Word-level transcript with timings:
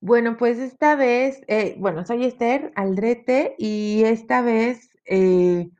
Bueno, 0.00 0.36
pues 0.36 0.58
esta 0.58 0.96
vez, 0.96 1.40
eh, 1.48 1.76
bueno, 1.78 2.04
soy 2.04 2.24
Esther 2.24 2.72
Aldrete 2.74 3.54
y 3.58 4.02
esta 4.04 4.42
vez 4.42 4.90
eh, 5.06 5.70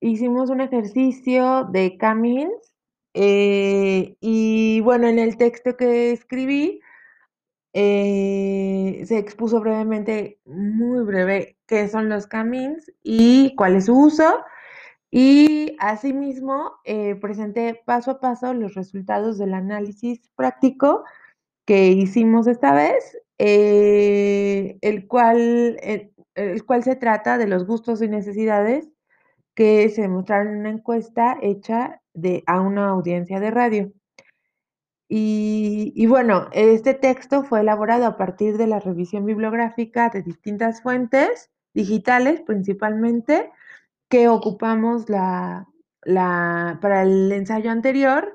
hicimos 0.00 0.50
un 0.50 0.60
ejercicio 0.62 1.64
de 1.64 1.98
Camins 1.98 2.74
eh, 3.14 4.16
y 4.20 4.80
bueno, 4.80 5.08
en 5.08 5.18
el 5.18 5.36
texto 5.36 5.76
que 5.76 6.12
escribí 6.12 6.80
se 7.74 9.18
expuso 9.18 9.60
brevemente, 9.60 10.40
muy 10.44 11.04
breve, 11.04 11.58
qué 11.66 11.88
son 11.88 12.08
los 12.08 12.26
Camins 12.26 12.90
y 13.02 13.54
cuál 13.56 13.76
es 13.76 13.86
su 13.86 13.96
uso. 13.96 14.40
Y 15.10 15.76
asimismo, 15.78 16.80
presenté 17.20 17.80
paso 17.86 18.12
a 18.12 18.20
paso 18.20 18.52
los 18.52 18.74
resultados 18.74 19.38
del 19.38 19.54
análisis 19.54 20.28
práctico 20.34 21.04
que 21.68 21.88
hicimos 21.88 22.46
esta 22.46 22.72
vez, 22.72 23.18
eh, 23.36 24.78
el, 24.80 25.06
cual, 25.06 25.78
el, 25.82 26.14
el 26.34 26.64
cual 26.64 26.82
se 26.82 26.96
trata 26.96 27.36
de 27.36 27.46
los 27.46 27.66
gustos 27.66 28.00
y 28.00 28.08
necesidades 28.08 28.88
que 29.54 29.90
se 29.90 30.08
mostraron 30.08 30.54
en 30.54 30.60
una 30.60 30.70
encuesta 30.70 31.36
hecha 31.42 32.00
de, 32.14 32.42
a 32.46 32.62
una 32.62 32.88
audiencia 32.88 33.38
de 33.38 33.50
radio. 33.50 33.92
Y, 35.10 35.92
y, 35.94 36.06
bueno, 36.06 36.48
este 36.52 36.94
texto 36.94 37.44
fue 37.44 37.60
elaborado 37.60 38.06
a 38.06 38.16
partir 38.16 38.56
de 38.56 38.66
la 38.66 38.80
revisión 38.80 39.26
bibliográfica 39.26 40.08
de 40.08 40.22
distintas 40.22 40.80
fuentes, 40.80 41.50
digitales 41.74 42.40
principalmente, 42.40 43.50
que 44.08 44.28
ocupamos 44.30 45.10
la, 45.10 45.68
la, 46.00 46.78
para 46.80 47.02
el 47.02 47.30
ensayo 47.30 47.70
anterior 47.70 48.32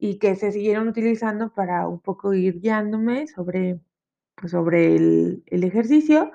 y 0.00 0.18
que 0.18 0.34
se 0.34 0.50
siguieron 0.50 0.88
utilizando 0.88 1.52
para 1.52 1.86
un 1.86 2.00
poco 2.00 2.32
ir 2.32 2.60
guiándome 2.60 3.26
sobre, 3.28 3.78
pues 4.34 4.52
sobre 4.52 4.96
el, 4.96 5.44
el 5.46 5.62
ejercicio. 5.62 6.32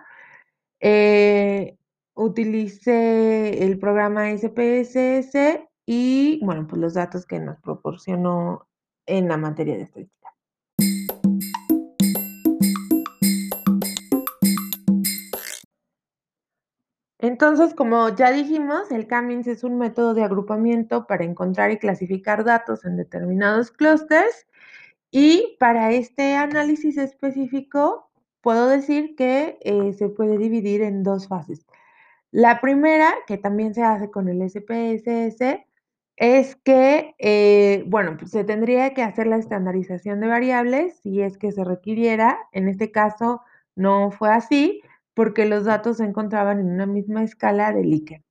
Eh, 0.80 1.76
utilicé 2.14 3.64
el 3.64 3.80
programa 3.80 4.30
SPSS 4.38 5.68
y, 5.86 6.40
bueno, 6.46 6.68
pues 6.68 6.80
los 6.80 6.94
datos 6.94 7.26
que 7.26 7.40
nos 7.40 7.60
proporcionó 7.60 8.68
en 9.08 9.28
la 9.28 9.38
materia 9.38 9.76
de 9.76 9.84
estadística. 9.84 10.25
Entonces, 17.20 17.74
como 17.74 18.10
ya 18.16 18.32
dijimos, 18.32 18.92
el 18.92 19.08
Camins 19.08 19.48
es 19.48 19.64
un 19.64 19.78
método 19.78 20.14
de 20.14 20.24
agrupamiento 20.24 21.08
para 21.08 21.24
encontrar 21.24 21.72
y 21.72 21.78
clasificar 21.78 22.44
datos 22.44 22.86
en 22.86 22.98
determinados 22.98 23.72
clústeres 23.72 24.48
y 25.12 25.56
para 25.60 25.92
este 25.92 26.36
análisis 26.36 26.98
específico 26.98 28.10
puedo 28.42 28.68
decir 28.68 29.16
que 29.16 29.58
eh, 29.62 29.94
se 29.94 30.10
puede 30.10 30.38
dividir 30.38 30.82
en 30.82 31.04
dos 31.04 31.28
fases. 31.28 31.66
La 32.32 32.60
primera, 32.60 33.14
que 33.28 33.38
también 33.38 33.74
se 33.74 33.84
hace 33.84 34.12
con 34.12 34.28
el 34.28 34.42
SPSS, 34.50 35.66
es 36.18 36.56
que, 36.58 37.16
eh, 37.18 37.84
bueno, 37.88 38.18
pues 38.18 38.32
se 38.32 38.44
tendría 38.44 38.94
que 38.94 39.04
hacer 39.04 39.28
la 39.28 39.38
estandarización 39.38 40.20
de 40.20 40.28
variables 40.28 40.98
si 41.02 41.22
es 41.22 41.38
que 41.38 41.52
se 41.54 41.64
requiriera. 41.64 42.38
En 42.52 42.68
este 42.68 42.92
caso 42.92 43.42
no 43.76 44.12
fue 44.12 44.30
así 44.32 44.82
porque 45.16 45.46
los 45.46 45.66
datos 45.66 45.98
se 45.98 46.04
encontraban 46.04 46.60
en 46.60 46.68
una 46.70 46.86
misma 46.86 47.24
escala 47.24 47.74
de 47.74 47.84
Likert. 47.84 48.24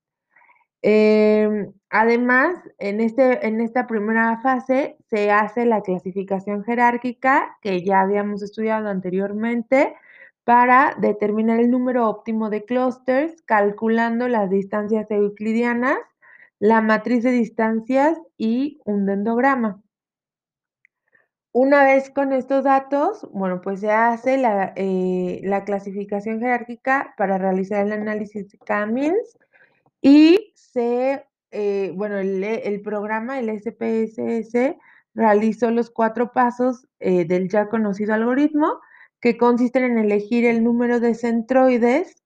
Eh, 0.83 1.73
además, 1.89 2.59
en, 2.79 3.01
este, 3.01 3.47
en 3.47 3.63
esta 3.63 3.87
primera 3.87 4.39
fase 4.43 4.99
se 5.09 5.31
hace 5.31 5.64
la 5.64 5.81
clasificación 5.81 6.63
jerárquica 6.63 7.57
que 7.63 7.83
ya 7.83 8.03
habíamos 8.03 8.42
estudiado 8.42 8.89
anteriormente 8.89 9.95
para 10.45 10.95
determinar 11.01 11.58
el 11.58 11.70
número 11.70 12.07
óptimo 12.07 12.51
de 12.51 12.67
clústeres 12.67 13.41
calculando 13.47 14.29
las 14.29 14.51
distancias 14.51 15.11
euclidianas, 15.11 15.97
la 16.58 16.83
matriz 16.83 17.23
de 17.25 17.33
distancias 17.33 18.19
y 18.37 18.79
un 18.85 19.07
dendrograma. 19.07 19.83
Una 21.57 21.85
vez 21.85 22.11
con 22.11 22.33
estos 22.33 22.65
datos, 22.65 23.29
bueno, 23.33 23.61
pues 23.61 23.79
se 23.79 23.92
hace 23.92 24.39
la, 24.39 24.73
eh, 24.75 25.41
la 25.45 25.65
clasificación 25.65 26.41
jerárquica 26.41 27.15
para 27.17 27.39
realizar 27.39 27.87
el 27.87 27.92
análisis 27.92 28.51
de 28.51 28.59
Camins 28.59 29.39
y 30.03 30.53
se, 30.57 31.25
eh, 31.53 31.93
bueno, 31.95 32.19
el, 32.19 32.43
el, 32.43 32.83
programa, 32.83 33.39
el 33.39 33.51
SPSS, 33.51 34.77
realizó 35.14 35.70
los 35.70 35.91
cuatro 35.91 36.33
pasos 36.33 36.89
eh, 36.98 37.25
del 37.25 37.48
ya 37.48 37.69
conocido 37.69 38.14
algoritmo 38.14 38.81
que 39.20 39.37
consisten 39.39 39.85
en 39.85 39.98
elegir 39.98 40.45
el 40.47 40.64
número 40.64 40.98
de 40.98 41.14
centroides, 41.14 42.17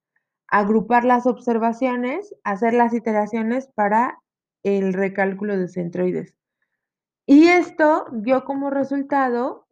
agrupar 0.46 1.04
las 1.04 1.26
observaciones, 1.26 2.34
hacer 2.44 2.72
las 2.72 2.94
iteraciones 2.94 3.68
para 3.74 4.20
el 4.62 4.94
recálculo 4.94 5.58
de 5.58 5.68
centroides. 5.68 6.34
Y 7.30 7.48
esto 7.48 8.06
dio 8.10 8.46
como 8.46 8.70
resultado 8.70 9.68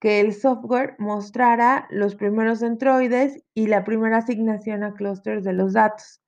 que 0.00 0.18
el 0.18 0.34
software 0.34 0.96
mostrara 0.98 1.86
los 1.88 2.16
primeros 2.16 2.58
centroides 2.58 3.44
y 3.54 3.68
la 3.68 3.84
primera 3.84 4.16
asignación 4.16 4.82
a 4.82 4.92
clústeres 4.92 5.44
de 5.44 5.52
los 5.52 5.74
datos. 5.74 6.20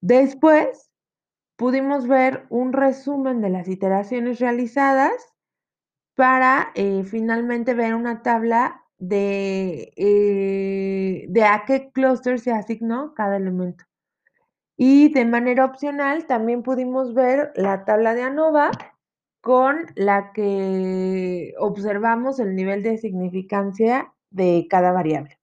Después, 0.00 0.90
pudimos 1.56 2.08
ver 2.08 2.46
un 2.48 2.72
resumen 2.72 3.42
de 3.42 3.50
las 3.50 3.68
iteraciones 3.68 4.40
realizadas 4.40 5.12
para 6.14 6.72
eh, 6.74 7.04
finalmente 7.04 7.74
ver 7.74 7.94
una 7.94 8.22
tabla 8.22 8.82
de, 8.96 9.92
eh, 9.94 11.26
de 11.28 11.44
a 11.44 11.64
qué 11.66 11.90
clúster 11.92 12.40
se 12.40 12.52
asignó 12.52 13.12
cada 13.12 13.36
elemento. 13.36 13.84
Y 14.74 15.12
de 15.12 15.26
manera 15.26 15.66
opcional 15.66 16.26
también 16.26 16.62
pudimos 16.62 17.12
ver 17.12 17.52
la 17.56 17.84
tabla 17.84 18.14
de 18.14 18.22
ANOVA 18.22 18.70
con 19.40 19.86
la 19.94 20.32
que 20.32 21.54
observamos 21.58 22.40
el 22.40 22.54
nivel 22.54 22.82
de 22.82 22.98
significancia 22.98 24.12
de 24.30 24.66
cada 24.68 24.92
variable. 24.92 25.38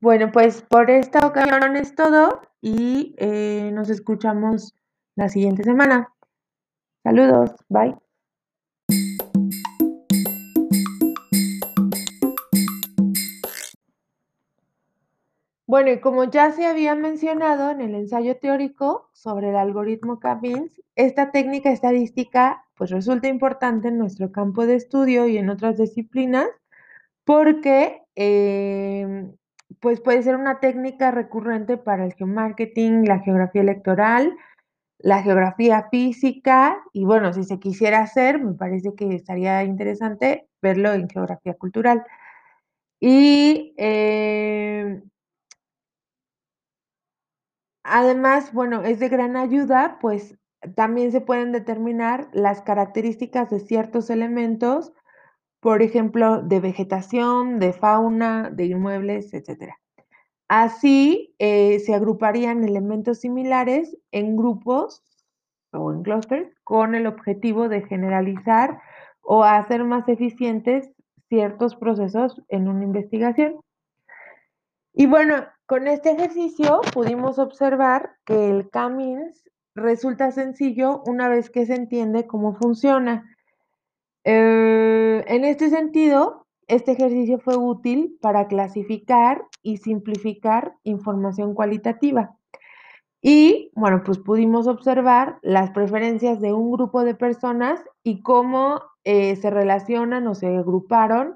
Bueno, 0.00 0.30
pues 0.32 0.60
por 0.60 0.90
esta 0.90 1.26
ocasión 1.26 1.76
es 1.76 1.94
todo 1.94 2.42
y 2.60 3.14
eh, 3.16 3.70
nos 3.72 3.88
escuchamos 3.88 4.74
la 5.16 5.30
siguiente 5.30 5.64
semana. 5.64 6.12
Saludos, 7.02 7.52
bye. 7.70 8.03
Bueno, 15.74 15.90
y 15.90 15.98
como 15.98 16.22
ya 16.22 16.52
se 16.52 16.66
había 16.66 16.94
mencionado 16.94 17.72
en 17.72 17.80
el 17.80 17.96
ensayo 17.96 18.36
teórico 18.36 19.10
sobre 19.12 19.48
el 19.50 19.56
algoritmo 19.56 20.20
Camins, 20.20 20.80
esta 20.94 21.32
técnica 21.32 21.72
estadística 21.72 22.64
pues 22.76 22.90
resulta 22.90 23.26
importante 23.26 23.88
en 23.88 23.98
nuestro 23.98 24.30
campo 24.30 24.66
de 24.66 24.76
estudio 24.76 25.26
y 25.26 25.36
en 25.36 25.50
otras 25.50 25.76
disciplinas 25.76 26.46
porque 27.24 28.02
eh, 28.14 29.26
pues 29.80 30.00
puede 30.00 30.22
ser 30.22 30.36
una 30.36 30.60
técnica 30.60 31.10
recurrente 31.10 31.76
para 31.76 32.04
el 32.04 32.14
geomarketing, 32.14 33.08
la 33.08 33.18
geografía 33.18 33.62
electoral, 33.62 34.32
la 34.98 35.24
geografía 35.24 35.88
física 35.90 36.78
y 36.92 37.04
bueno, 37.04 37.32
si 37.32 37.42
se 37.42 37.58
quisiera 37.58 37.98
hacer, 37.98 38.40
me 38.40 38.54
parece 38.54 38.94
que 38.94 39.12
estaría 39.12 39.64
interesante 39.64 40.46
verlo 40.62 40.92
en 40.92 41.08
geografía 41.08 41.54
cultural. 41.54 42.04
Y 43.00 43.74
eh, 43.76 45.02
Además, 47.84 48.52
bueno, 48.52 48.82
es 48.82 48.98
de 48.98 49.10
gran 49.10 49.36
ayuda, 49.36 49.98
pues 50.00 50.38
también 50.74 51.12
se 51.12 51.20
pueden 51.20 51.52
determinar 51.52 52.28
las 52.32 52.62
características 52.62 53.50
de 53.50 53.60
ciertos 53.60 54.08
elementos, 54.08 54.92
por 55.60 55.82
ejemplo, 55.82 56.42
de 56.42 56.60
vegetación, 56.60 57.58
de 57.58 57.74
fauna, 57.74 58.50
de 58.50 58.66
inmuebles, 58.66 59.34
etc. 59.34 59.74
Así 60.48 61.34
eh, 61.38 61.78
se 61.80 61.94
agruparían 61.94 62.64
elementos 62.64 63.20
similares 63.20 63.96
en 64.12 64.36
grupos 64.36 65.02
o 65.70 65.92
en 65.92 66.02
clusters 66.02 66.48
con 66.64 66.94
el 66.94 67.06
objetivo 67.06 67.68
de 67.68 67.82
generalizar 67.82 68.80
o 69.20 69.44
hacer 69.44 69.84
más 69.84 70.08
eficientes 70.08 70.90
ciertos 71.28 71.76
procesos 71.76 72.42
en 72.48 72.68
una 72.68 72.84
investigación. 72.84 73.56
Y 74.94 75.06
bueno, 75.06 75.44
con 75.66 75.88
este 75.88 76.12
ejercicio 76.12 76.80
pudimos 76.92 77.40
observar 77.40 78.12
que 78.24 78.48
el 78.48 78.70
Camins 78.70 79.42
resulta 79.74 80.30
sencillo 80.30 81.02
una 81.04 81.28
vez 81.28 81.50
que 81.50 81.66
se 81.66 81.74
entiende 81.74 82.28
cómo 82.28 82.54
funciona. 82.54 83.28
Eh, 84.22 85.24
en 85.26 85.44
este 85.44 85.68
sentido, 85.68 86.46
este 86.68 86.92
ejercicio 86.92 87.40
fue 87.40 87.56
útil 87.56 88.16
para 88.22 88.46
clasificar 88.46 89.44
y 89.62 89.78
simplificar 89.78 90.76
información 90.84 91.54
cualitativa. 91.54 92.36
Y 93.20 93.72
bueno, 93.74 94.02
pues 94.04 94.18
pudimos 94.18 94.68
observar 94.68 95.38
las 95.42 95.70
preferencias 95.70 96.40
de 96.40 96.52
un 96.52 96.70
grupo 96.70 97.02
de 97.02 97.16
personas 97.16 97.82
y 98.04 98.22
cómo 98.22 98.80
eh, 99.02 99.34
se 99.36 99.50
relacionan 99.50 100.28
o 100.28 100.36
se 100.36 100.56
agruparon 100.56 101.34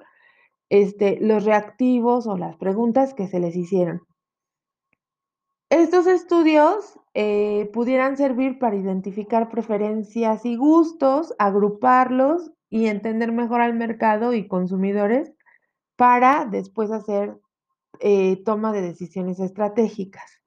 este, 0.70 1.18
los 1.20 1.44
reactivos 1.44 2.26
o 2.26 2.36
las 2.36 2.56
preguntas 2.56 3.14
que 3.14 3.28
se 3.28 3.40
les 3.40 3.56
hicieron. 3.56 4.02
Estos 5.70 6.06
estudios 6.06 6.98
eh, 7.12 7.70
pudieran 7.72 8.16
servir 8.16 8.58
para 8.58 8.76
identificar 8.76 9.50
preferencias 9.50 10.46
y 10.46 10.56
gustos, 10.56 11.34
agruparlos 11.38 12.52
y 12.70 12.86
entender 12.86 13.32
mejor 13.32 13.60
al 13.60 13.74
mercado 13.74 14.32
y 14.32 14.48
consumidores 14.48 15.32
para 15.96 16.46
después 16.46 16.90
hacer 16.90 17.38
eh, 18.00 18.42
toma 18.44 18.72
de 18.72 18.82
decisiones 18.82 19.40
estratégicas. 19.40 20.38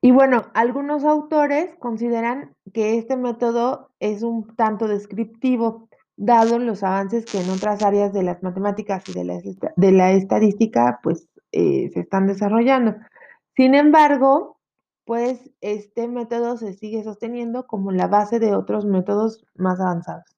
Y 0.00 0.12
bueno, 0.12 0.46
algunos 0.54 1.04
autores 1.04 1.74
consideran 1.76 2.56
que 2.72 2.98
este 2.98 3.16
método 3.16 3.90
es 3.98 4.22
un 4.22 4.54
tanto 4.54 4.86
descriptivo, 4.86 5.87
dado 6.18 6.58
los 6.58 6.82
avances 6.82 7.24
que 7.24 7.40
en 7.40 7.48
otras 7.48 7.82
áreas 7.82 8.12
de 8.12 8.24
las 8.24 8.42
matemáticas 8.42 9.08
y 9.08 9.12
de 9.14 9.24
la, 9.24 9.40
de 9.76 9.92
la 9.92 10.10
estadística 10.12 10.98
pues 11.02 11.28
eh, 11.52 11.90
se 11.94 12.00
están 12.00 12.26
desarrollando. 12.26 12.96
Sin 13.56 13.74
embargo, 13.74 14.58
pues 15.04 15.50
este 15.60 16.08
método 16.08 16.56
se 16.56 16.74
sigue 16.74 17.02
sosteniendo 17.02 17.66
como 17.66 17.92
la 17.92 18.08
base 18.08 18.40
de 18.40 18.54
otros 18.54 18.84
métodos 18.84 19.46
más 19.54 19.80
avanzados. 19.80 20.36